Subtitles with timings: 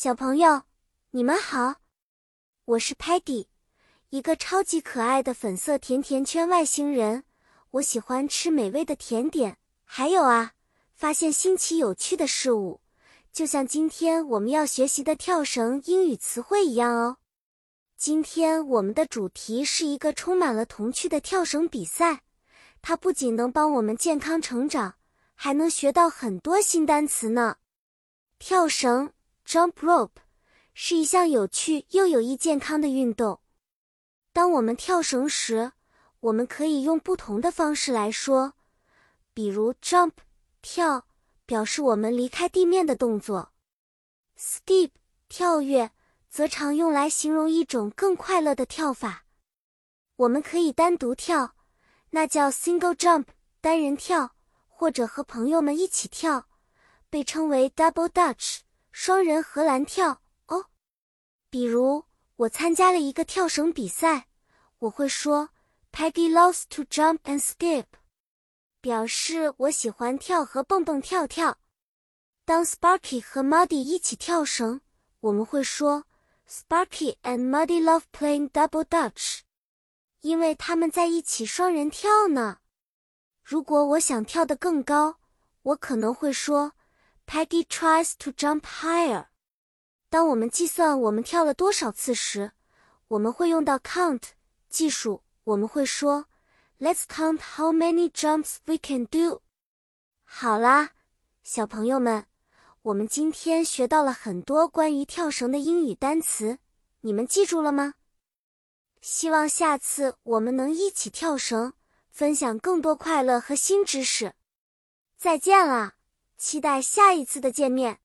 [0.00, 0.62] 小朋友，
[1.10, 1.80] 你们好，
[2.66, 3.48] 我是 Patty，
[4.10, 7.24] 一个超级可爱的粉色甜甜圈外星人。
[7.72, 10.52] 我喜欢吃美味的甜点，还有啊，
[10.94, 12.80] 发现新奇有趣的事物，
[13.32, 17.16] 就像今天我们要学习的跳绳英语词汇一样哦。
[17.96, 22.22] 今天我们的主题是一个充满了童趣的跳绳比赛，
[22.80, 24.94] 它不仅能帮我们健康成长，
[25.34, 27.56] 还能学到很多新单词呢。
[28.38, 29.12] 跳绳。
[29.48, 30.20] Jump rope
[30.74, 33.40] 是一项有趣又有益健康的运动。
[34.34, 35.72] 当我们跳绳时，
[36.20, 38.52] 我们可以用不同的方式来说，
[39.32, 40.12] 比如 jump
[40.60, 41.06] 跳，
[41.46, 43.52] 表示我们离开地面的动作
[44.38, 44.90] ；skip
[45.30, 45.92] 跳跃，
[46.28, 49.24] 则常用来形容一种更快乐的跳法。
[50.16, 51.54] 我们可以单独跳，
[52.10, 53.24] 那叫 single jump
[53.62, 54.32] 单人跳，
[54.66, 56.48] 或者和朋友们一起跳，
[57.08, 58.58] 被称为 double dutch。
[59.00, 60.66] 双人荷兰跳哦，
[61.48, 64.26] 比如我参加了一个跳绳比赛，
[64.80, 65.50] 我会说
[65.92, 67.84] Peggy loves to jump and skip，
[68.80, 71.58] 表示我喜欢跳和蹦蹦跳跳。
[72.44, 74.80] 当 Sparky 和 Muddy 一起跳绳，
[75.20, 76.04] 我们会说
[76.48, 79.42] Sparky and Muddy love playing double dutch，
[80.22, 82.58] 因为他们在一起双人跳呢。
[83.44, 85.20] 如果我想跳得更高，
[85.62, 86.72] 我可能会说。
[87.28, 89.26] Peggy tries to jump higher。
[90.08, 92.52] 当我们计算我们跳了多少次时，
[93.08, 94.22] 我们会用到 count
[94.70, 95.22] 技术。
[95.44, 96.24] 我们会说
[96.78, 99.42] ，Let's count how many jumps we can do。
[100.24, 100.92] 好啦，
[101.42, 102.24] 小朋友们，
[102.80, 106.58] 我们今天学到了很多关于跳绳的英语单词，
[107.02, 107.96] 你们记住了吗？
[109.02, 111.74] 希望下次我们能一起跳绳，
[112.10, 114.32] 分享更多快乐和新知识。
[115.18, 115.96] 再见了。
[116.38, 117.98] 期待下一次的见面。